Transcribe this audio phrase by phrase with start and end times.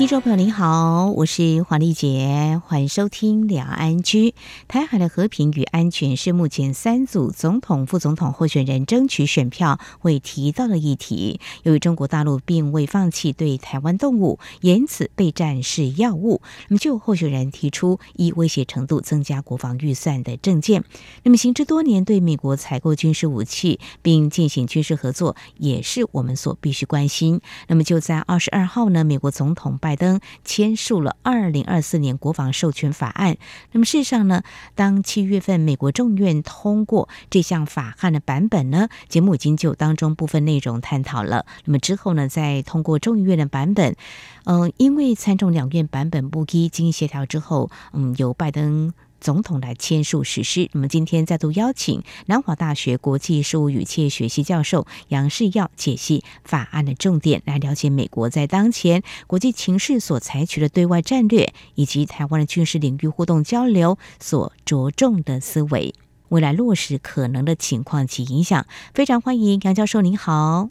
[0.00, 4.32] 听众朋友您好，我是黄丽杰，欢迎收听两岸 ING。
[4.66, 11.38] 台海的和平与安全是目前三组总统、副总统候选人争取选票会提到的议题。
[11.64, 20.82] 由于中国大陆并未放弃对台湾动武，言辞备战是要务，那么就候选人提出以威胁程度增加国防预算的政见。
[21.24, 27.42] 那么行之多年，对美国采购军事武器并进行军事合作，也是我们所必须关心。
[27.68, 33.36] 那么就在二十二号呢，美国总统拜拜登签署了二零二四年国防授权法案。
[33.72, 34.44] 那么事实上呢，
[34.76, 41.44] 当七月份美国众院通过这项法案的版本呢，节目已经就当中部分内容探讨了。
[41.64, 43.96] 那么之后呢，再通过众议院的版本。
[44.44, 48.92] 嗯、因为参众两院版本不一，经协调之后，嗯，由拜登。
[49.20, 50.68] 总统来签署实施。
[50.72, 65.94] 那么今天再度邀请南华大学国际事务与企业学系教授杨世耀解析法案的重点，来了解美国在当前国际情势所采取的对外战略，以及台湾的军事领域互动交流所着重的思维，
[66.30, 68.66] 未来落实可能的情况及影响。
[68.94, 70.68] 非常欢迎杨教授，您好。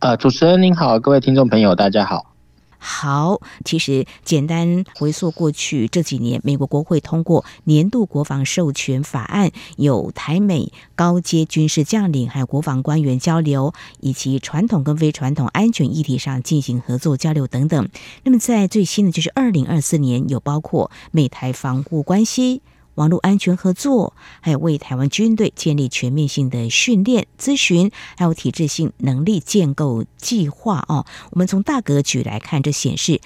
[0.00, 2.37] 呃，主持人您好，各位听众朋友，大家好。
[2.78, 17.88] 好，其实简单回溯过去这几年，美国国会通过年度国防授权法案，有台美高阶军事将领还有国防官员交流，以及传统跟非传统安全议题上进行合作交流等等。
[18.22, 22.62] 那么在最新的就是二零二四年，有包括美台防务关系。
[22.98, 31.06] 网络安全合作，还有为台湾军队建立全面性的训练、咨询，还有体制性能力建构计划哦。
[31.30, 33.20] 我们从大格局来看，这显示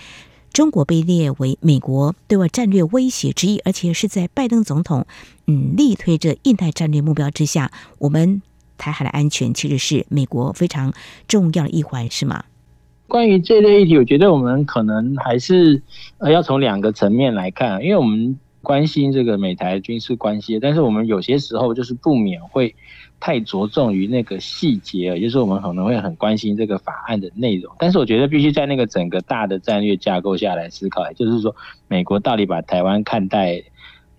[0.53, 5.07] 中国被列为美国对外战略威胁之一，而且是在拜登总统
[5.47, 8.43] 嗯力推着印太战略目标之下，我们
[8.77, 10.93] 台海的安全其实是美国非常
[11.27, 12.45] 重要的一环，是吗？
[13.09, 15.83] 关于这类议题，我觉得我们可能还是
[16.19, 18.39] 呃要从两个层面来看，因为我们。
[18.63, 22.75] 关心这个美台军事关系，但是我们有些时候就是不免会
[23.21, 27.75] 太着重于那个细节，也就是我们可能会很关心这个法案的内容。
[27.79, 31.55] 但是我觉得必须在那个整个大的战略架构下来思考，也就是说，
[31.89, 33.63] 美国到底把台湾看待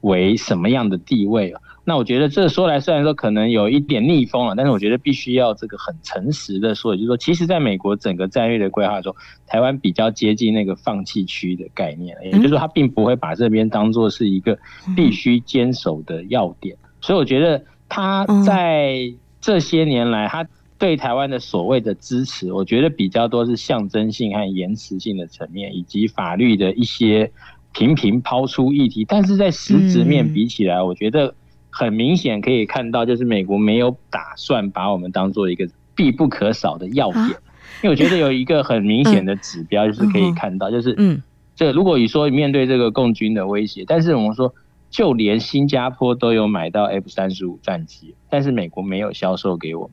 [0.02, 1.54] 为什么样的地位？
[1.86, 9.14] 那我觉得这说来虽然说可能有一点逆风了，但是我觉得必须要这个很诚实的说，也就是说，其实在美国整个战略的规划中，
[9.46, 14.58] 台湾比较接近那个放弃区的概念，也就是说，他并不会把这边当做是一个
[14.96, 16.74] 必须坚守的要点。
[17.02, 19.12] 所以我觉得他在
[19.42, 27.30] 这些年来，他对台湾的所谓的支持，我觉得比较多是象征性和延迟性的层面，以及法律的一些
[27.74, 31.36] 频频抛出议题，但是在实质面比起来，我觉得。
[31.74, 37.42] 很明显可以看到，就是美国没有打算把我们当做一个必不可少的要点，啊、
[37.82, 41.22] 因为我觉得有一个很明显的指标，就是可以看到，就是嗯，
[41.56, 44.54] 这如果你说面对这个共军的威胁，但是我们说。
[44.94, 49.92] 就连新加坡都有买到 F 三十五战机，但是美国没有销售给我们。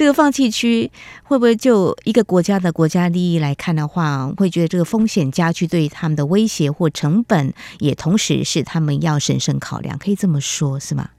[0.00, 0.90] 这个放弃区
[1.24, 11.10] 会不会就一个国家的国家利益来看的话，会觉得这个风险加剧对他们的威胁或成本，也同时是他们要审慎考量，可以这么说，是吗？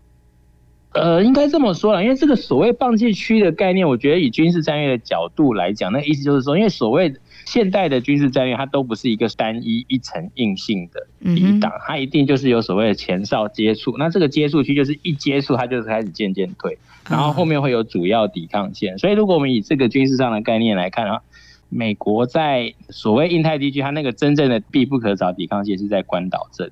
[0.94, 7.14] 呃，应该这么说啦，因为这个所谓放弃区的概念，我觉得以军事战略的角度来讲，那意思就是说，因为所谓。
[7.44, 13.98] 现代的军事战略，它都不是一个单一一层硬性的抵挡，它一定就是有所谓的前哨接触。
[13.98, 16.78] 那这个接触区就是一接触，它就是开始渐渐退，
[17.10, 18.98] 然后后面会有主要抵抗线。
[19.00, 21.22] 所以，如果我们以这个军事上的概念来看啊，
[21.68, 26.72] 美国在所谓印太地区，它那个真正的必不可少抵抗线是在关岛这里，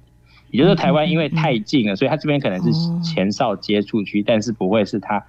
[0.51, 2.71] 也就是台湾因为太近了，所以它这边可能是
[3.03, 5.23] 前哨接触区，但是不会是它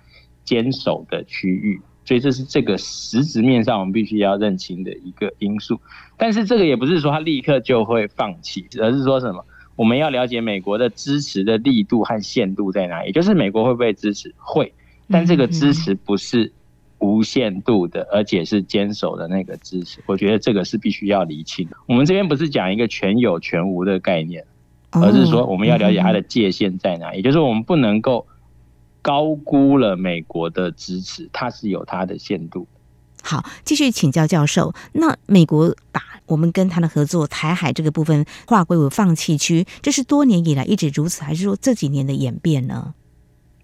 [0.45, 1.81] 坚守的区域。
[2.05, 5.81] 所以这是这个实质面上我们必须要认清的一个因素，
[6.17, 9.45] 但是这个也不是说他立刻就会放弃，而是说什么？
[9.77, 14.35] 我们要了解美国的支持的力度和限度在哪里，也就是美国会不会支持？
[14.39, 14.73] 会，
[15.09, 16.53] 但这个支持不是
[16.99, 20.01] 无限度的，而且是坚守的那个支持。
[20.07, 21.77] 我觉得这个是必须要厘清的。
[21.87, 24.45] 我们这边不是讲一个全有全无的概念，
[24.91, 28.27] 而是说我们要了解它的界限在哪，也就是我们不能够。
[29.03, 32.69] 高估了美国的支持，它是有它的限度。
[33.23, 34.75] 好，继续请教教授。
[34.93, 42.93] 那美国把我们跟他的合作，台海这个部分划归为放弃区，这是多年以来一直如此，还是说这几年的演变呢？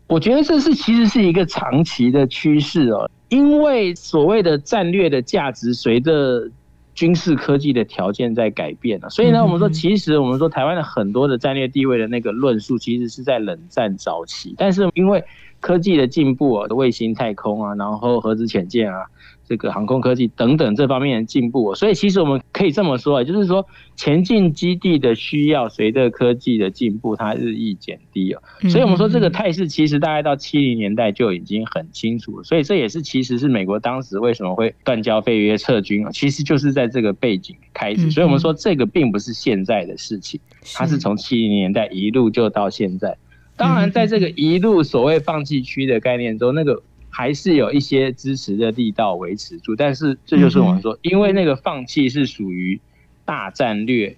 [0.07, 6.51] 我觉得这是其实是一个长期的趋势哦，因为所谓的战略的价值随着
[6.97, 15.23] 军事科技的条件在改变了，所以呢，我们说其实我们说台湾的很多的战略地位的那个论述，其实是在冷战早期，但是因为
[15.61, 19.05] 科技的进步啊，卫星太空啊，然后核子潜舰啊。
[19.49, 23.65] 这个航空科技等等这方面的进步，所以其实我们可以这么说啊，就是说
[23.95, 28.43] 前进基地的需要随着科技的进步，它日益减低了。
[28.69, 32.45] 所以我们说这个态势其实大概到七零年代就已经很清楚了。
[32.45, 38.11] 所以这也是其实是美国当时为什么会断交废约撤军啊，其实就是在这个背景开始。
[38.11, 40.41] 所以我们说这个并不是现在的事情，
[40.75, 43.17] 它是从七零年代一路就到现在。
[43.57, 46.83] 当然，在这个一路所谓放弃区的概念中，那个。
[47.19, 52.79] 还是有一些支持的力道维持住，但是这就是我们说，因为那个放弃是属于
[53.25, 54.15] 大战略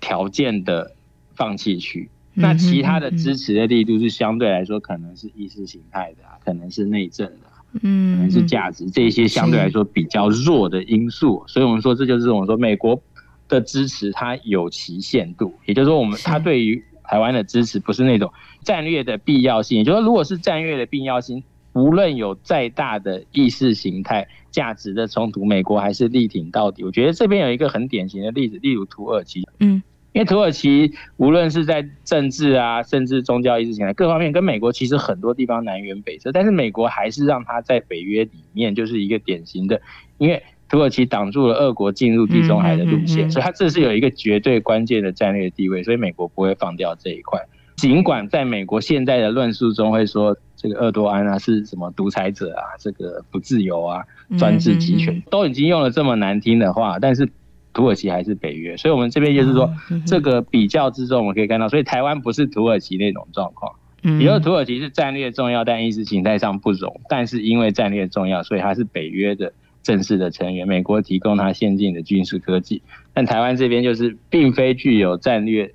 [0.00, 0.92] 条件的
[1.34, 7.48] 放弃区，那其他的支持的力度是相对来说可能是意识形态的，可能是内政的，
[7.82, 13.02] 嗯，可能是价值这些相对来说比较弱的因素，所以我们说这就是我们说美国
[13.48, 18.32] 的支持它有其限度，也就是说我们它对于台湾的支持不是那种
[18.62, 21.42] 战略的必要性，也就是说如果是战略的必要性。
[21.74, 26.84] 无论有再大的意识形态价值的冲突，美国还是力挺到底。
[26.84, 29.82] 我觉得这边有一个很典型的例子，例如土耳其，嗯，
[30.12, 39.80] 因为土耳其无论是在政治啊，甚至宗教意识形态各方面，跟美国其实很多地方南辕北辙，但是美国还是让它在北约里面就是一个典型的，
[40.18, 47.40] 因为土耳其挡住了俄国进入地中海的路线，所以它这是有一个绝对关键的战略地位，所以美国不会放掉这一块。
[47.82, 50.36] 尽管在美国现在的论述中会说。
[50.54, 52.62] 这个鄂多安啊是什么独裁者啊？
[52.78, 54.04] 这个不自由啊，
[54.38, 57.28] 专制集权，都已经用了这么难听的话，但是
[57.72, 59.68] 土耳其还是北约，所以我们这边就是说，
[60.06, 69.52] 这个比较之中我们可以看到，所以台湾不是土耳其那种状况，比如土耳其是战略重要，但意识形态上不容，但是因为战略重要，所以它是北约的
[69.82, 72.82] 正式的成员，美国提供它先进的军事科技，
[73.12, 75.74] 但台湾这边就是并非具有战略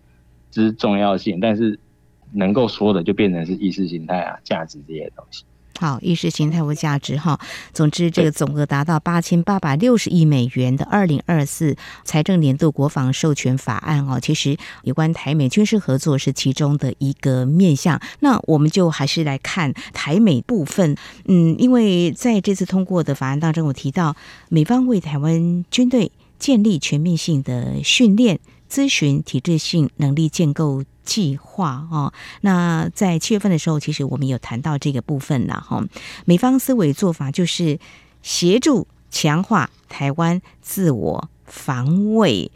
[0.50, 1.77] 之重要性，但是。
[2.33, 5.44] 能够说的就变成是意识形态啊、价值这些东西。
[5.79, 7.39] 好，意识形态或价值哈。
[7.71, 18.01] 总之，这个总额达到八千八百六十亿美元的二零二四财政年度国防授权法案哦，其实有关台美军事合作是其中的一个面向。
[18.21, 20.95] 那我们就还是来看台美部分。
[21.25, 24.15] 嗯，因为在这次通过的法案当中，我提到
[24.50, 30.83] 美方为台湾军队建立全面性的训练、咨询、体制性能力建构。
[31.07, 32.11] 计划哦，
[32.41, 35.81] 那在七月份的时候，其实我们有谈到这个部分了哈。
[36.25, 37.79] 美方思维做法就是
[38.21, 42.51] 协助强化台湾自我防卫。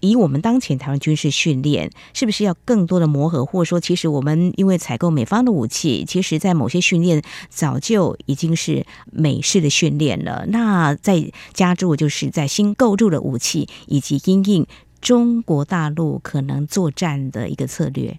[0.00, 3.46] 以我们当前台湾军事训练，是不是要更多的磨合？
[3.46, 10.44] 或者说，其实我们因为采购美方的武器，其实在某些训练早就已经是美式的训练了。
[10.48, 14.66] 那再加注就是在新购入的武器以及因应。
[15.00, 18.18] 中国大陆可能作战的一个策略，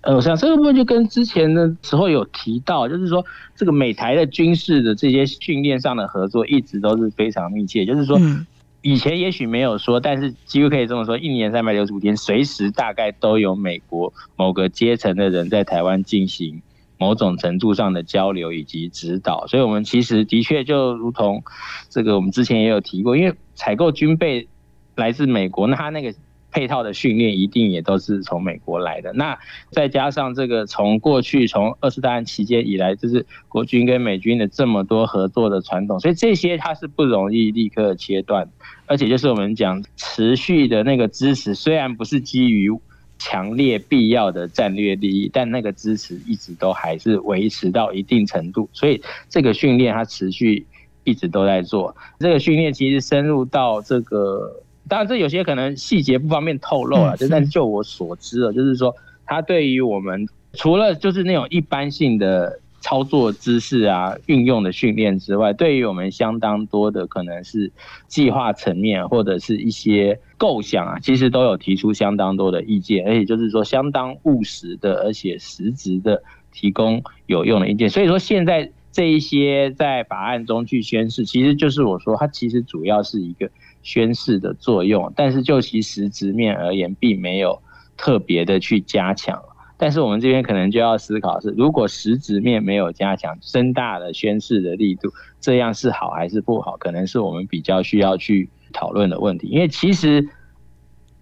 [0.00, 7.84] 呃，我想这个部分就跟之前的时候有提到，就是说这个美台的军事的这些训练上的合作一直都是非常密切。
[7.84, 8.18] 就是说，
[8.80, 16.62] 以前也许没有说，但是几乎可以这么说，一年三百六十五天，随时大概都有美国某个阶层的人在台湾进行
[16.98, 19.46] 某种程度上的交流以及指导。
[19.46, 21.42] 所以，我们其实的确就如同
[21.90, 24.48] 这个，我们之前也有提过，因为采购军备。
[24.96, 26.14] 来自美国，那他那个
[26.50, 29.12] 配套的训练一定也都是从美国来的。
[29.14, 29.36] 那
[29.72, 38.48] 再加上这个从过去从二次大战期间以来，就是国军跟美军的这么多合作的传统，所以这些它是不容易立刻切断。
[38.86, 42.70] 而且就是我们讲持续的那个支持，虽然不是基于
[43.18, 48.68] 强烈必要的战略利益，但那个支持一直都还是维持到一定程度。
[48.72, 50.64] 所以这个训练它持续
[51.02, 51.96] 一直都在做。
[52.20, 54.60] 这个训练其实深入到这个。
[54.86, 67.72] 当然，这有些可能细节不方便透露了，就但就我所知的，就是说，它对于我们除了就是那种一般性的操作知识啊、运用的训练之外，对于我们相当多的可能是
[68.08, 76.22] 计划层面或者是一些构想啊，其实都有提出相当多的意见，而且就是说相当务实的，而且实质的
[76.52, 77.88] 提供有用的意见。
[77.88, 83.50] 所以说，现在这一些在法案中去宣示，其实就是我说它其实主要是一个。
[83.84, 87.62] 宣誓的作用，但是就其实质面而言，并没有
[87.96, 89.40] 特别的去加强。
[89.76, 95.10] 但是我们这边可能就要思考是，如果实质面没有加强，增大了宣誓的力度，
[95.40, 96.76] 这样是好还是不好？
[96.78, 99.48] 可能是我们比较需要去讨论的问题。
[99.48, 100.26] 因为其实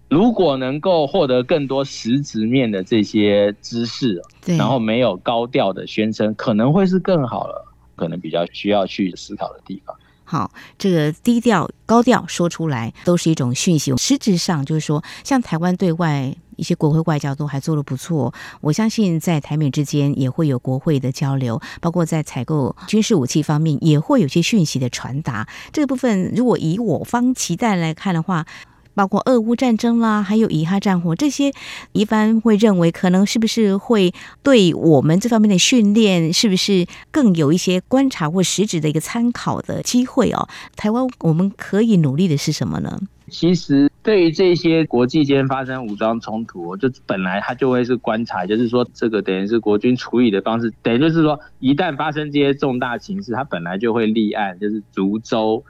[0.07, 7.65] 如果能够获得更多实质面的这些知识，然后没有高调的宣称，可能会是更好了，
[7.95, 9.93] 可能比较需要去思考的地方。
[10.33, 13.95] 好，这个低调高调说出来都是一种讯息。
[13.97, 18.33] 实质上就是说，像台湾对外一些国会外交都还做得不错。
[18.59, 25.47] 我相信在台美之间也会有国会的交流，包括在采购军事武器方面也会有些讯息的传达。
[25.71, 28.47] 这个部分如果以我方期待来看的话，
[28.93, 31.51] 包括俄乌战争啦，还有以哈战火这些，
[31.91, 40.47] 一般会认为可能是不是会对我们这方面的训练，是不是更有一些观察或实质的一个参考的机会哦？
[40.75, 42.99] 台湾我们可以努力的是什么呢？
[43.29, 55.63] 其实对于这些国际间发生武装冲突，就本来它就会是观察，就是说这个等于是国军处理的方式，等于就是说一旦发生这些重大情势，它本来就会立案，就是逐州。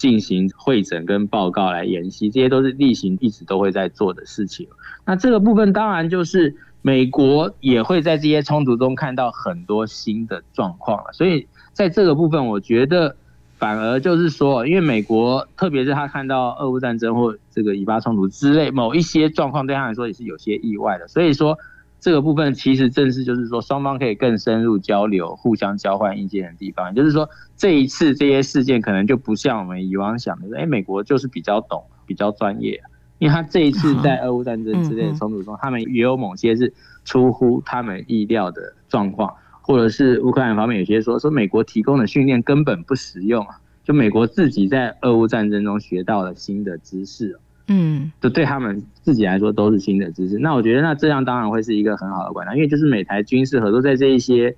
[0.00, 4.66] 进行会诊跟报告来研析，这些都是例行一直都会在做的事情。
[5.04, 11.12] 那这个部分当然就是美国也会在这些冲突中看到很多新的状况了。
[11.12, 13.14] 所以在这个部分，我觉得
[13.58, 21.06] 反而就是说，因为美国特别是他看到俄乌战争或这个以巴冲突之类某一些状况，对他来说也是有些意外的。
[21.08, 21.58] 所以说。
[22.00, 26.94] 这个部分其实正是就是说双方可以更深入交流、互相交换意见的地方。
[26.94, 32.80] 就是说这一次这些事件可能就不像我们以往想的说，哎，美国就是比较懂、比较专业，
[33.18, 36.72] 因为他这一次在俄乌战争之类的冲突中，他们也有某些是
[37.04, 47.38] 出乎他们意料的状况，或者是乌克兰方面有些说说美国提供的训练根本不实用啊，就美国自己在俄乌战争中学到了新的知识。
[47.72, 50.36] 嗯，就对他们自己来说都是新的知识。
[50.38, 54.56] 那我觉得，那这样当然会是一个很好的管道，因为就是美台军事合作在这一些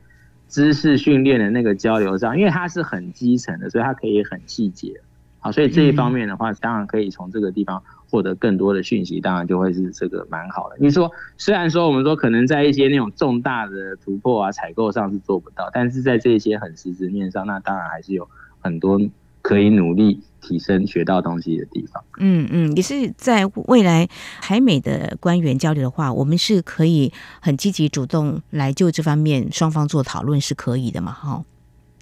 [0.49, 4.95] 知识训练的那个交流上，因为它是很基层的，所以它可以很细节。
[5.40, 10.76] 好，所以这一方面的话，当然可以从这个地方获得更多的讯息，当然就会是这个蛮好的。
[10.78, 18.26] 你说，虽然说我们说可能在一些那种重大的突破啊、采购上是做不到，但是在这些很实质面上，那当然还是有
[18.61, 18.99] 很多
[19.43, 20.21] 可以努力。
[20.45, 24.09] 提升学到东西的地方，嗯嗯，也是在未来
[24.41, 31.13] 台美的官员交流的话，我们是可以很积极主动来就这方面双方做讨论是可以的嘛？
[31.13, 31.45] 哈，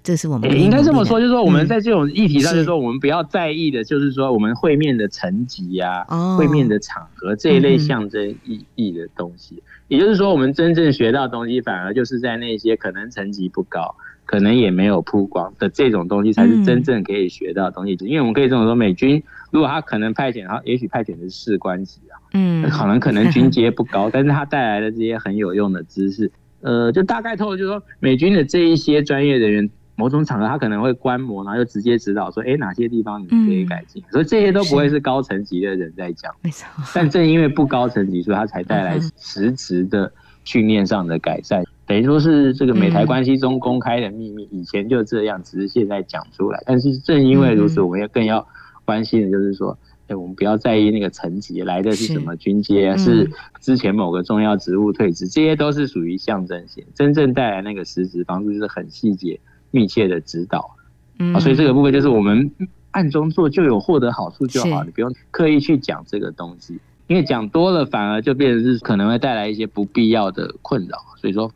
[0.03, 6.03] 这是我们应该这么说，就是说我们在这种议题上，就是说我们不要在意的，就是说我们会面的层级呀、
[6.39, 13.95] 会面的场合这一类象征意义的东西，也就是说，我们真正学到东西，反而就是在那些可能层级不高。
[14.31, 17.95] 可能也没有曝光的这种东西，才是真正可以学到的东西。
[17.95, 19.21] 嗯、因为我们可以这么说，美军
[19.51, 34.01] 如果他可能派遣，他 也许派遣的是士官级啊，嗯，可能可能军阶不高， 但是他带来的这些很有用的知识，呃，就大概透露就是说，美军的这一些专业人员，某种场合他可能会观摩，然后就直接指导说，哎，哪些地方你可以改进。
[34.01, 36.69] 嗯、所以这些都不会是高层级的人在讲，没错。
[36.95, 40.13] 但正因为不高层级，所以他才带来实质的
[40.45, 41.65] 训练上的改善。
[41.91, 46.63] 等于说是这个美台关系中公开的秘密，以前就这样，只是现在讲出来。
[46.65, 48.47] 但是正因为如此，我们要更要
[48.85, 53.29] 关心的就是说，哎，我们不要在意那个层级来的是什么军阶，是
[53.61, 56.85] 之前某个重要职务退职，这些都是属于象征性。
[56.95, 59.41] 真正带来那个实质帮助，就是很细节、
[59.73, 60.77] 密切的指导。
[61.35, 62.49] 啊，所以这个部分就是我们
[62.93, 66.79] 暗中做就有获得好处就好，你不用刻意去讲这个东西，
[67.09, 70.97] 因为讲多了反而就变成是可能会带来一些不必要的困扰。
[71.17, 71.51] 所以说。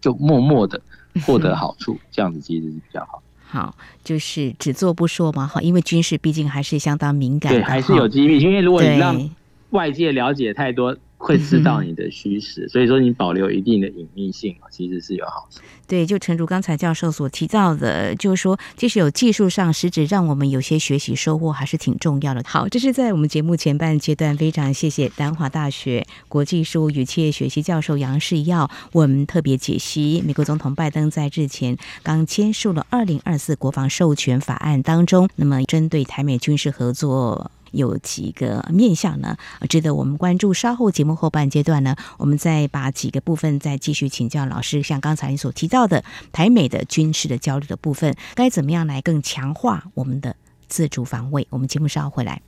[0.00, 0.80] 就默默的
[1.26, 3.22] 获得好处，这样子其实是比较好。
[3.46, 3.74] 好，
[4.04, 8.38] 就是只做不说嘛，哈，因为军事毕竟还是相当敏感的，对，还是有机密。
[8.38, 9.30] 因为如果你让
[9.70, 10.96] 外界了解太多。
[11.18, 15.60] 会知道你的虚实，嗯、所以说你保留一定的隐秘性其实是有好处。
[15.86, 22.42] 对，就诚如刚才教授所提到的，就是说，即使有技术上实质让我们有些学习收获，还是挺重要的。
[22.46, 37.50] 好，这是在我们节目前半阶段，非常谢谢丹华大学国际事务与企业学习教授杨世耀，我们特别解析美国总统拜登在日前刚签署了二零二四国防授权法案当中，那么针对台美军事合作。
[37.72, 39.36] 有几个面向呢，
[39.68, 40.54] 值得我们关注。
[40.54, 44.82] 稍后节目后半阶段呢，我们再把几个部分再继续请教老师。
[44.82, 50.36] 像刚才你所提到的台美的军事的交流的部分，该怎么样来更强化我们的
[50.68, 51.46] 自主防卫？
[51.50, 52.40] 我们节目稍后回来。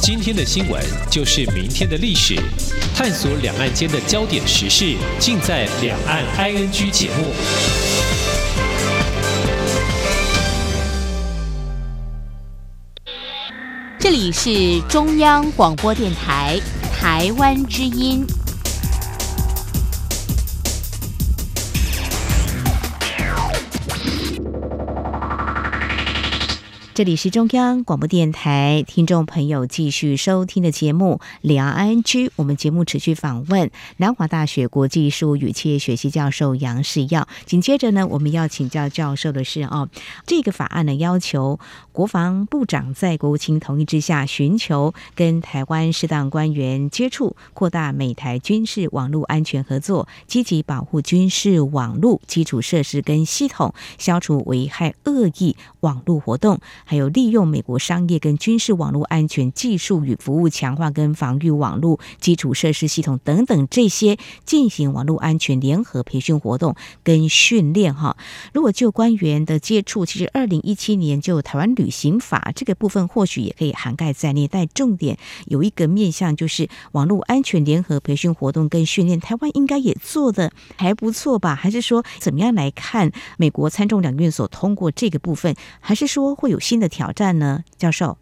[0.00, 2.34] 今天的新闻就是明天的历史，
[2.96, 7.91] 探索两岸间的焦点时事，尽在《两岸 ING》节目。
[14.02, 16.58] 这里是中央广播电台
[16.92, 18.26] 台湾之音。
[26.94, 32.02] 这里是中央广播电台听众朋友继续收听的节目《两岸 ING》，
[32.36, 37.26] 我们节目持续访问南华大学国际事务与企业学系教授杨世耀。
[37.46, 39.88] 紧接着呢，我们要请教教授的是哦，
[40.26, 41.58] 这个法案呢要求
[41.92, 56.60] 国防部长在国务卿同意之下，寻求跟台湾适当官员接触，扩大美台军事网络安全合作，积极保护军事网络基础设施跟系统，消除危害恶意网络活动。
[56.84, 66.74] 还有利用美国商业跟军事网络安全技术与服务，强化跟防御网络基础设施系统等等这些进行网络安全联合培训活动
[67.04, 68.16] 跟训练哈。
[68.52, 81.54] 如果就官员的接触，其实二零一七年就台湾旅行法这个部分或许也可以涵盖在内，但重点有一个面向就是网络安全联合培训活动跟训练，台湾应该也做的还不错吧？
[81.54, 86.58] 还是说怎么样来看美国参众两院所通过这个部分，还是说会有？
[86.72, 88.16] 新的挑战呢，教授？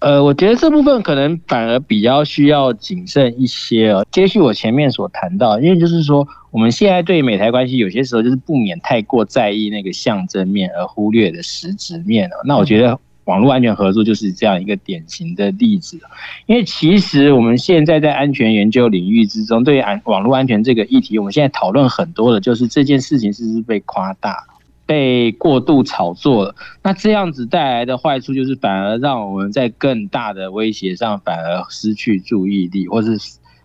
[0.00, 4.06] 呃，我觉得这部分可能反而比较需要谨慎一些哦。
[4.12, 12.36] 接续我前面所谈到，因为就是说，我们现在对美台关系有些时候就是不免太过在意那个象征面，而忽略的实质面哦。
[12.44, 15.98] 那我觉得网络安全合作就是这样一个典型的例子。
[16.44, 24.44] 因为其实我们现在在安全研究领域之中，对于安网络安全这个议题，我们现在讨论很多的就是这件事情是不是被夸大。
[24.86, 33.18] 被过度炒作了，那这样子带来的坏处就是，反而让我们在更大的威胁上反而失去注意力，或是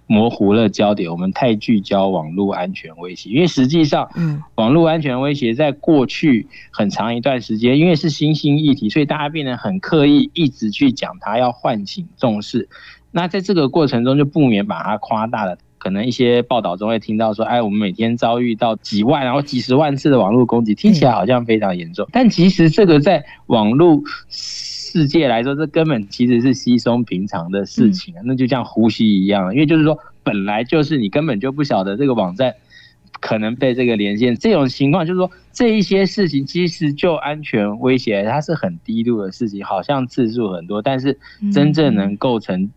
[0.08, 1.10] 模糊了焦点。
[1.10, 12.68] 我们太聚焦网络安全威胁，因为实际上，嗯，网络安全威胁在过去很长一段时间，因为是新兴议题，所以大家变得很刻意，一直去讲它，要唤醒重视。
[13.12, 15.58] 那在这个过程中，就不免把它夸大了。
[15.81, 22.07] 可能一些报道中会听到说，哎，我们每天遭遇到几万然后几十万次的网络攻击，听起来好像非常严重。
[22.11, 29.51] 但其实这个在网络世界来说，这根本其实是稀松平常的事情，那就像呼吸一样。
[29.55, 32.53] 因为就是说，本来就是你根本就不晓得这个网站
[33.19, 41.17] 可能被这个连线，这种情况就是说，这一些事情其实就安全威胁，它是很低度的事情，好像次数很多，但是
[41.51, 42.70] 真正能构成。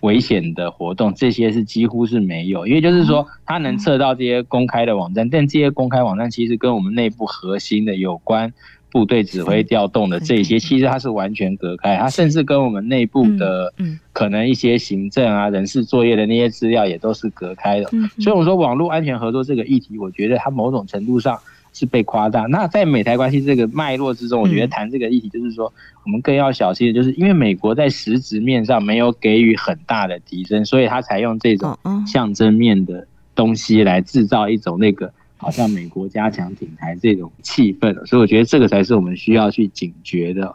[0.00, 8.52] 危险的活动，这些是几乎是没有，因为就是说，它能测到这些公开的网站，但这些公开网站其实跟我们内部核心的有关
[8.92, 13.72] 部队指挥调动的这些，其实它是完全隔开，它甚至跟我们内部的
[14.12, 17.90] 可能一些行政啊、人事作业的那些资料也都是隔开的。
[18.20, 21.38] 所以我说，网络安全合作这个议题，我觉得它某种程度上。
[21.78, 22.42] 是被夸大。
[22.46, 25.72] 那在美台关系这个脉络之中，我觉得谈这个议题，就是说，
[26.04, 37.94] 我们更要小心的，就是因为美国在实质面上没有给予很大的提升，所以他才用这种象征面的东西来制造一种那个好像美国加强挺台这种气氛。
[38.06, 40.52] 所以我觉得这个才是我们需要去警觉的。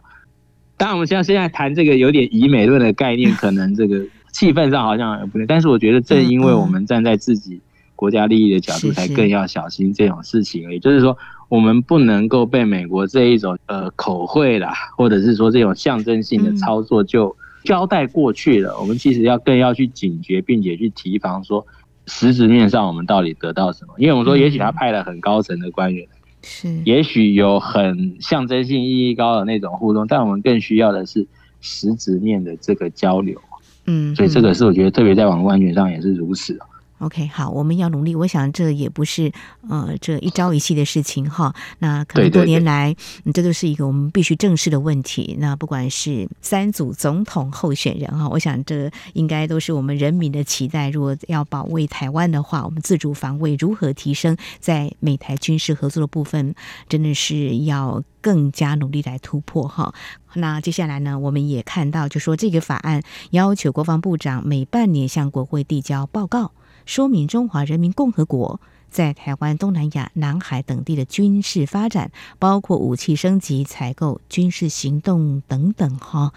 [0.75, 7.62] 当然，我们现在现在谈这个有点以美论的概念，可能这个气氛上好像不对，但是我觉得正因为我们站在自己。
[8.03, 10.73] 国家利益的角度，才更要小心这种事情而已。
[10.73, 18.77] 也就是说，我们不能够被美国这一种呃口惠啦，或者是说这种象征性的操作就交代过去了。
[18.77, 21.65] 我们其实要更要去警觉，并且去提防说，
[22.07, 23.93] 实质面上我们到底得到什么？
[23.97, 26.05] 因为我们说，也许他派了很高层的官员，
[26.43, 31.25] 是，也许有很象征性意义高的那种互动，但我们更需要的是
[31.61, 33.39] 实质面的这个交流。
[33.85, 36.59] 嗯，所以这个是我觉得特别在网络安全上也是如此。
[36.99, 38.15] OK，好，我们要努力。
[38.15, 39.32] 我想这也不是
[39.69, 41.53] 呃这一朝一夕的事情哈。
[41.79, 45.36] 那可能多年来，嗯，这都是一个我们必须正视的问题。
[45.39, 50.89] 那不管是三组总统候选人哈，我想这应该都是我们人民的期待。
[50.89, 56.56] 如果要保卫台湾的话，我们自主防卫如何提升，在美台军事合作的部分，
[56.88, 59.93] 真的是要更加努力来突破哈。
[60.36, 66.51] 那接下来呢，我们也看到，就说这个法案要求国防部长每半年向国会递交报告。
[66.85, 76.31] 说明中华人民共和国在台湾、东南亚、南海等地的军事发展，包括武器升级、采购、军事行动等等，哈，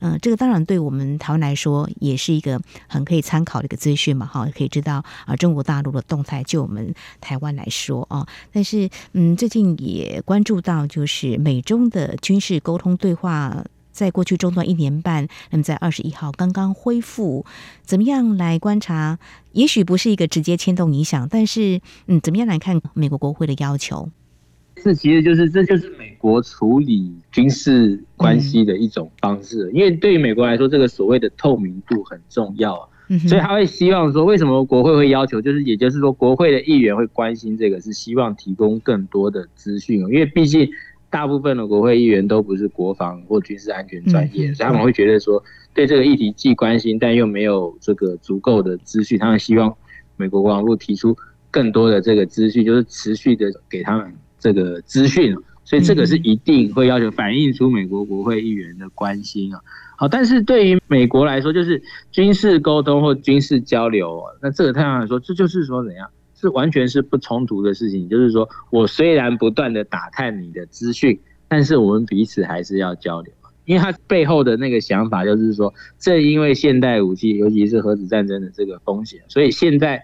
[0.00, 13.64] 嗯，这个当然对我们台湾来说也是一个很可以参考的一个资讯嘛，哈，可以知道啊中国大陆的动态，就我们台湾来说啊，但是嗯，最近也关注到就是美中的军事沟通对话。
[13.92, 17.44] 在过去中断一年半，那么在二十一号刚刚恢复，
[17.82, 19.18] 怎么样来观察？
[19.52, 24.08] 也许不是一个直接牵动影响，但是嗯，怎么样来看美国国会的要求？
[24.82, 32.88] 这其实就是这就是美国处理军事关系的一种方式，嗯、因为对于美国来说，这个所谓的透明度很重要，啊、
[33.28, 35.40] 所以他会希望说，为什么国会会要求？
[35.40, 40.68] 就是也就是说，国会的议员会关心这个，是希望提供更多的资讯，因为毕竟。
[41.12, 45.40] 大部分的国会议员都不是国防或军事安全专业，嗯、所以他们会觉得说，
[45.74, 49.76] 对这个议题既关心，但又没有这个足够的资讯，他们希望
[50.16, 51.14] 美国国防部提出
[51.50, 55.36] 更多的这个资讯，就是持续的给他们这个资讯。
[55.64, 59.60] 所以这个是一定会要求反映出美国国会议员的关心啊。
[59.96, 66.10] 好，但是对于美国来说，就是军事沟通或军事交流，那这个太阳来说，这就是说怎样？
[66.42, 68.06] 是完全是不冲突的事情。
[68.08, 73.32] 就是说我虽然不断的打探你的资讯，但是我们彼此还是要交流，
[73.64, 80.02] 因为他背后的那个想法就是说，正因为现代武器，尤其是核子战争的这个风险，所以现在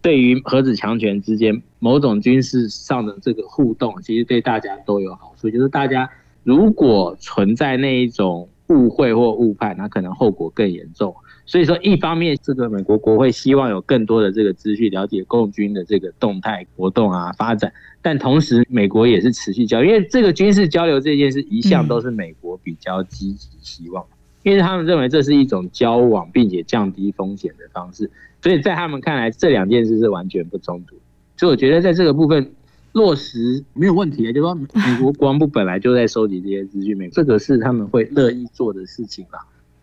[0.00, 5.50] 对于核子强权之间某种军事上的这个互动，其实对大家都有好处。
[5.50, 6.08] 就是大家
[6.44, 11.14] 如果存在那一种误会或误判，那可能后果更严重。
[11.52, 17.70] 所以说，一方面，这个美国国会希望有更多的这个资讯，了解共军的这个动态活动啊、发展。
[18.00, 24.02] 但同时，美国也是持续交流，因为这个军事交流这件事一向都是美国比较积极希望，
[24.44, 28.10] 因为他们认为这是一种交往并且降低风险的方式。
[28.40, 30.96] 所以在他们看来，这两件事是完全不冲突。
[31.36, 32.50] 所以我觉得在这个部分
[32.92, 39.40] 落实没有问题啊，就是说美国国防部本来就在收集这些资讯，美这个是他们会乐意做的事情啦。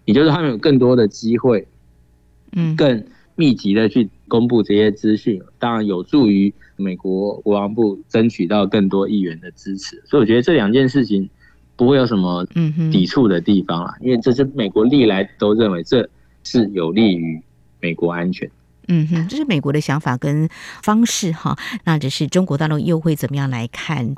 [0.10, 1.68] 也就是他们有更多的机会，
[2.54, 10.02] 嗯，更密集的去公布这些资讯，当然有助于美国国防部争取到更多议员的支持。
[10.08, 11.30] 所以我觉得这两件事情
[11.76, 12.44] 不会有什么
[12.92, 16.10] 抵触的地方啦，因为这是美国历来都认为这
[16.44, 17.40] 是有利于
[17.80, 18.50] 美国安全。
[18.92, 20.50] 嗯哼，这是美国的想法跟
[20.82, 24.16] 方式哈，那只是中国大陆又会怎么样来看？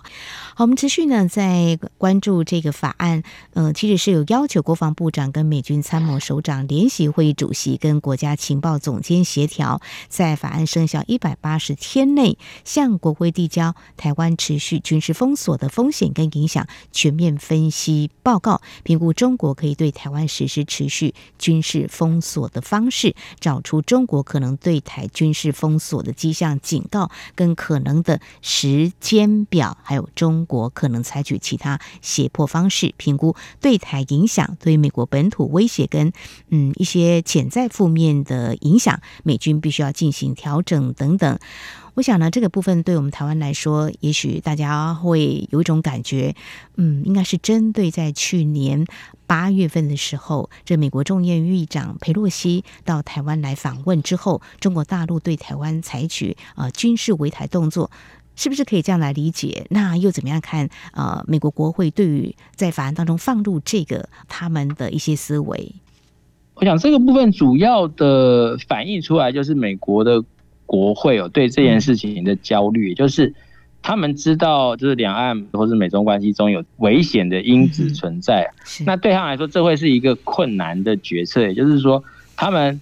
[0.55, 3.21] 好，我们持续呢在关注这个法案，
[3.53, 24.57] 呃，其实是有要求国防部长跟美军参谋首长联席会议主席跟国家情报总监协调，在法案生效一百八十天内向国会递交台湾持续军事封锁的风险跟影响全面分析报告，评估中国可以对台湾实施持续军事封锁的方式，找出中国可能。
[24.61, 36.13] 对台军事封锁的迹象、警告跟可能的时间表，还有中国可能采取其他胁迫方式，评估对台影响、对美国本土威胁跟
[36.49, 41.39] 嗯一些潜在负面的影响，美军必须要进行调整等等。
[41.93, 46.33] 我想呢，这个部分对我们台湾来说，也许大家会有一种感觉，
[46.77, 48.85] 嗯，应该是针对在去年
[49.27, 57.91] 八月份的时候，这美国众议院议长裴洛西到台湾来访问之后，中国大陆对台湾采取呃军事围台动作，
[58.37, 59.67] 是不是可以这样来理解？
[59.69, 60.69] 那又怎么样看？
[60.93, 65.75] 呃，美国国会对于在法案当中放入这个他们的一些思维，
[66.53, 70.23] 我想这个部分主要的反映出来就是美国的。
[70.71, 73.33] 国会有对这件事情的焦虑，就是
[73.81, 78.49] 他们知道，就是两岸或是美中关系中有危险的因子存在。
[78.85, 81.41] 那对他们来说，这会是一个困难的决策。
[81.41, 82.01] 也就是说，
[82.37, 82.79] 他们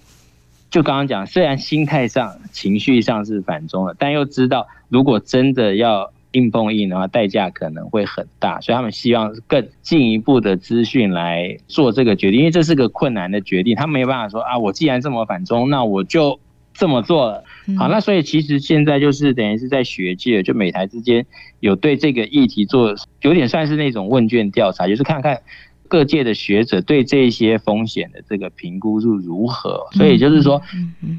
[0.70, 8.60] 就刚刚讲，虽然心态上、情绪上是反中的，但又知道，如果真的要硬碰硬的话，代价可能会很大。
[8.60, 13.74] 所以他们希望更进一步的资讯来做这个决定，因为这是个困难的决定。
[13.74, 16.38] 他没办法说啊，我既然这么反中，那我就。
[16.72, 17.44] 这么做了，
[17.78, 21.24] 好，那所以其实现在就是等于是在学界，就美台之间
[21.60, 25.40] 有对这个议题做有点算是那种问卷调查，就是看看
[25.86, 29.86] 各界的学者对这些风险的这个评估是如何。
[29.92, 30.60] 所以就是说，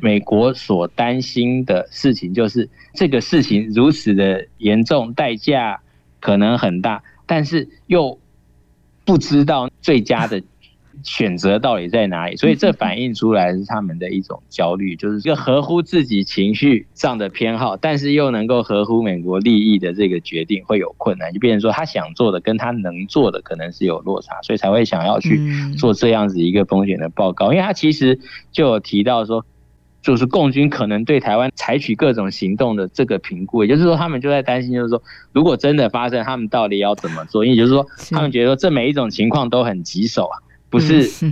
[0.01, 5.79] 美国所担心的事情就是这个事情如此的严重，代价
[6.19, 8.19] 可能很大，但是又
[9.05, 10.41] 不知道最佳的。
[11.03, 12.35] 选择到底在哪里？
[12.35, 25.39] 所以这反映出来是他们的一种焦虑，就是一个合乎自己情绪上的偏好，但是又能够合乎美国利益的这个决定会有困难，就变成说他想做的跟他能做的可能是有落差，所以才会想要去
[25.77, 27.51] 做这样子一个风险的报告。
[27.51, 28.19] 因为他其实
[28.51, 29.45] 就有提到说，
[30.01, 37.45] 就是共军可能对台湾采取各种行动的这个评估，也就是说他们就在担心，就是说如果真的发生，他们到底要怎么做？
[37.45, 40.37] 因为就是说他们觉得说这每一种情况都很棘手啊。
[40.71, 41.31] 不是，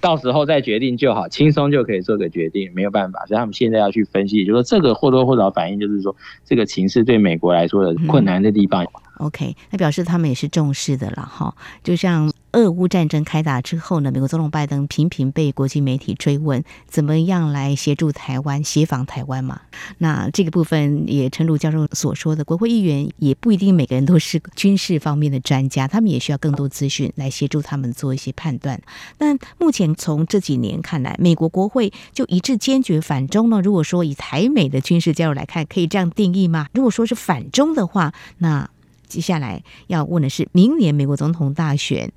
[0.00, 6.14] 到时候再决定就好，轻松就可以做个决定，没有办法，所以他们现在要去分析，就是说这个或多或少反映，就是说
[6.44, 8.84] 这个情势对美国来说的困难的地方。
[9.18, 12.30] OK，那表示他们也是重视的了哈，就像。
[12.52, 19.62] 俄乌战争开打之后呢，美国总统拜登频频被国际媒体追问，怎么样来协助台湾、协防台湾嘛？
[19.98, 28.78] 那这个部分也诚如教授所说的，国会议员也不一定每个人都是军事方面的专家，他们也需要更多资讯来协助他们做一些判断。
[29.16, 33.62] 但目前从这几年看来，美国国会就一致坚决反中呢？
[33.62, 36.68] 如果说以台美的军事交流来看，可以这样定义吗？
[36.74, 38.68] 如果说是反中的话，那？
[39.08, 42.10] 接下来要问的是，明年美国总统大选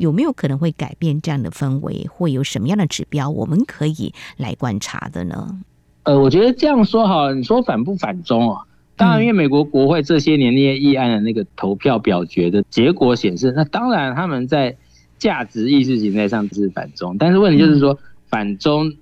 [0.00, 2.06] 有没有可能会改变这样的氛围？
[2.08, 5.60] 会有什么样的指标我们可以来观察的呢？
[6.04, 8.62] 呃，我觉得这样说哈，你说反不反中啊？
[8.96, 14.76] 当然，因为美国国会这些年那些议案的那个投票表决的结果显示，那当然他们在
[15.18, 18.92] 价值意识形态上是反中，但是问题就是说，反中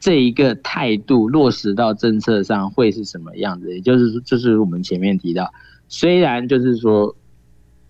[0.00, 3.72] 这一个态度落实到政策上会是什么样子？
[3.72, 5.52] 也就是说，就是我们前面提到，
[5.88, 7.14] 虽然就是说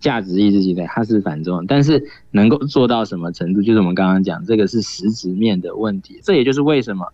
[0.03, 6.19] 价值意识形态它是反中，但是能够做到什么程度，就是我们刚刚讲这个是实质面的问题。
[6.21, 7.07] 这也就是为什么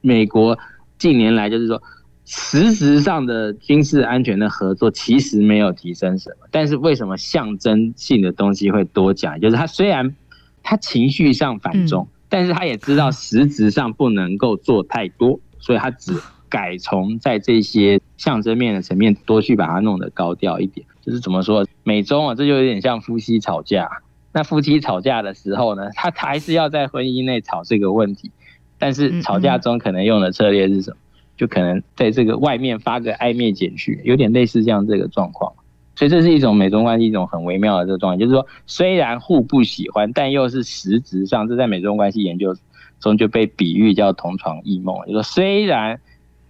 [0.00, 0.58] 美国
[0.98, 1.80] 近年来就是说。
[2.24, 9.38] 实质上的军事安全的合作其实没有提升什么，但是为什么象征性的东西会多讲？
[9.40, 10.14] 就是他虽然
[10.62, 16.14] 他情绪上反中，但是他也知道实质上不能够做太多，所以他只
[16.48, 20.86] 改从在这些象征面的层面多去把它弄得高调一点。
[21.04, 23.90] 就是怎么说，美中啊，这就有点像夫妻吵架。
[24.32, 28.30] 那夫妻吵架的时候呢，他还是要在婚姻内吵这个问题，
[28.78, 30.96] 但是吵架中可能用的策略是什么？
[31.36, 35.52] 就可能在这个外面发个暧昧简讯，有点类似这样这个状况，
[35.96, 42.54] 所以这是一种美中关系一种很微妙的这个状态，就是说虽然互不喜欢，但又是实质上，这在美中关系研究
[43.00, 46.00] 中就被比喻叫同床异梦，就是说虽然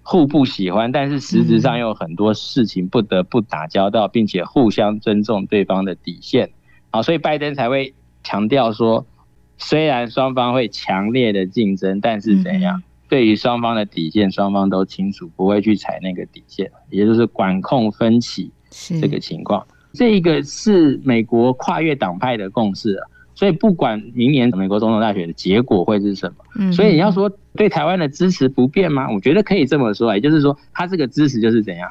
[0.03, 6.51] 互不喜欢，但是实质上又有很多事情不得不打交道，并且互相尊重对方的底线，
[6.91, 9.07] 好，所以拜登才会强调说，
[9.59, 12.83] 虽然双方会强烈的竞争，但是怎样？
[13.09, 19.67] 对于双方的底线，双方都清楚，不会去踩那个底线，也就是管控分歧这个情况。
[19.93, 29.11] 这一个是美国跨越党派的共识啊，所以不管明年美国总统大选的结果会是什么，所以你要说对台湾的支持不变吗？
[29.11, 31.91] 我觉得可以这么说，也就是说，他这个支持就是怎样，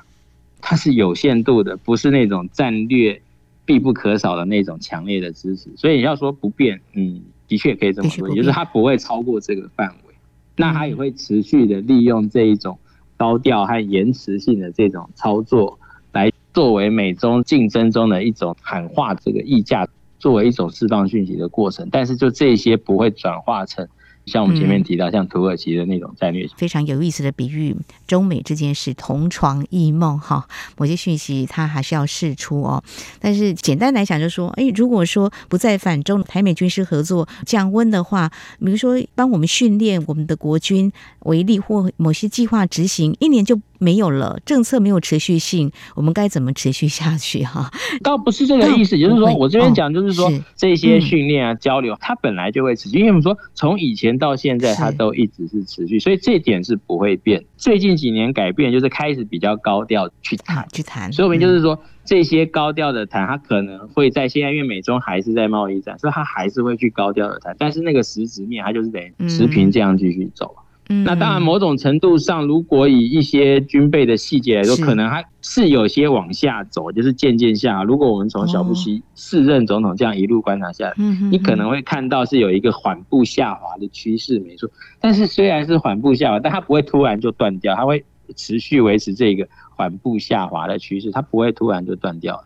[0.62, 3.21] 它是有限度的，不是那种战略
[3.65, 5.69] 必不可少的那种强烈的支持。
[5.75, 10.13] 所以你要说不变，嗯，的确可以这么说，也就是它不会超过这个范围。
[10.58, 12.77] 那它也会持续的利用这一种
[13.17, 15.80] 高调和延迟性的这种操作，
[16.12, 19.88] 来作为美中竞争中的一种喊话，这个议价，
[20.21, 21.89] 作为一种释放讯息的过程。
[21.91, 23.86] 但是就这些不会转化成。
[24.27, 30.47] 像我们前面提到，像土耳其的那种战略，非常有意思的比喻，中美之间是同床异梦哈。
[30.77, 32.84] 某些讯息它还是要释出哦。
[33.19, 43.60] 但是简单来讲，就说，哎，如果说不再反中，台美军事合作降温的话，比如说帮我们训练我们的国军为例，或某些计划执行一年就。
[43.81, 47.43] 没有了，政策没有持续性，我们该怎么持续下去？
[47.43, 47.71] 哈，
[48.03, 57.43] 倒不是这个意思，就是说我这边讲，就是说这些训练啊、交流，它本来就会持续，因为我们说从以前到现在，它都一直是持续，所以这点是不会变。
[57.57, 61.11] 最近几年改变，就是开始比较高调去谈，去谈。
[61.11, 70.55] 所以我们就是说，这些高调的谈，它可能会在现在，因为美中还是在贸易战，所以它还是会去高调的谈，但是那个实质面，它就是得持平这样继续走。
[71.04, 77.84] 那当然，某种程度上，如果以一些军备的细节来说，可能还是有些往下走，就是渐渐下。
[77.84, 80.93] 如果我们从小布希四任总统这样一路观察下来，
[81.32, 84.69] 你可能会看到是有一个缓步下滑的趋势，没错。
[84.99, 88.04] 但是虽然是缓步下滑，但它不会突然就断掉，它会
[88.36, 92.43] 持续维持这个缓步下滑的趋势，它不会突然就断掉。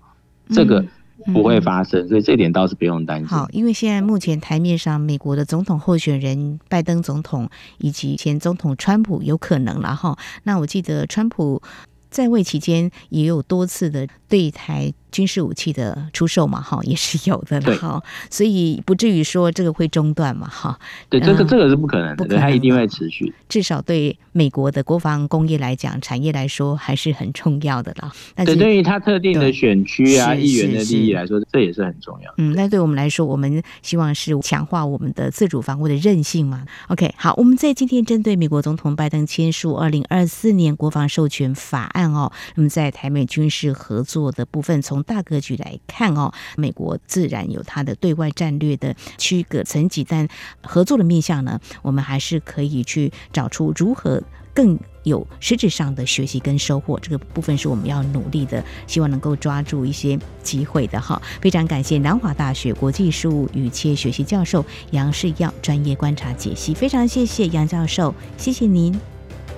[0.50, 0.86] 这个。
[1.34, 3.28] 不会发生，所以这点倒是不用担心。
[3.28, 10.18] 好，因为现在目前台面上，美国的总统候选人拜登总统以及前总统川普有可能了哈。
[10.44, 11.62] 那我记得川普
[12.10, 14.94] 在位期间也有多次的对台。
[15.16, 20.78] 军事武器的出售嘛，哈，也是有的了，哈，所以不至于说这个会中断嘛，哈。
[21.10, 23.34] 对，这个这个是不可能的，不可能，它一定会持续。
[23.48, 28.12] 至少对美国的国防工业来讲，产业来说还是很重要的啦。
[28.36, 32.34] 但是对于它特定的选区啊、议员的利益来说，这也是很重要。
[32.38, 36.66] 嗯，那对我们来说，我们希望是强化我们的自主防卫的韧性嘛。
[36.90, 50.28] OK，好，我们在今天针对美国总统拜登签署二零二四年国防授权法案哦，那么在台美军事合作的部分，从大格局来看哦，美国自然有它的对外战略的区隔层级，但
[50.62, 54.22] 合作的面向呢，我们还是可以去找出如何
[54.54, 57.00] 更有实质上的学习跟收获。
[57.00, 61.22] 这个部分是我们要努力的，希望能够抓住一些机会的哈。
[61.42, 68.98] 非常感谢南华大学国际事务与企业学系教授杨世耀专业观察解析，非常谢谢杨教授，谢谢您，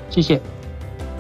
[0.09, 0.41] 谢谢。